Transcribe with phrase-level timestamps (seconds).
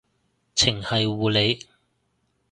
[0.55, 1.67] 程繫護理